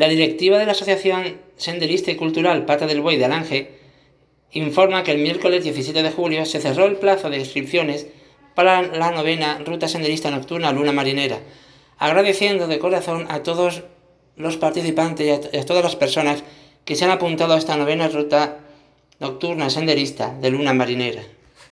[0.00, 3.70] La directiva de la Asociación Senderista y Cultural Pata del Buey de Alange
[4.50, 8.06] informa que el miércoles 17 de julio se cerró el plazo de inscripciones
[8.54, 11.40] para la novena Ruta Senderista Nocturna Luna Marinera,
[11.98, 13.82] agradeciendo de corazón a todos
[14.36, 16.44] los participantes y a, todas las personas
[16.86, 18.56] que se han apuntado a esta novena Ruta
[19.18, 21.24] Nocturna Senderista de Luna Marinera.